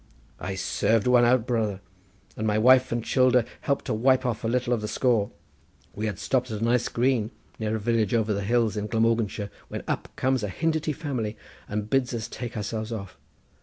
"I 0.39 0.55
served 0.55 1.05
one 1.05 1.25
out, 1.25 1.45
brother; 1.45 1.79
and 2.35 2.47
my 2.47 2.57
wife 2.57 2.91
and 2.91 3.05
childer 3.05 3.45
helped 3.59 3.85
to 3.85 3.93
wipe 3.93 4.25
off 4.25 4.43
a 4.43 4.47
little 4.47 4.73
of 4.73 4.81
the 4.81 4.87
score. 4.87 5.29
We 5.93 6.07
had 6.07 6.17
stopped 6.17 6.49
on 6.49 6.57
a 6.57 6.61
nice 6.63 6.87
green, 6.89 7.29
near 7.59 7.75
a 7.75 7.79
village 7.79 8.15
over 8.15 8.33
the 8.33 8.41
hills 8.41 8.75
in 8.75 8.87
Glamorganshire, 8.87 9.51
when 9.67 9.83
up 9.87 10.09
comes 10.15 10.41
a 10.41 10.49
Hindity 10.49 10.95
family, 10.95 11.37
and 11.67 11.87
bids 11.87 12.15
us 12.15 12.27
take 12.27 12.57
ourselves 12.57 12.91
off. 12.91 13.19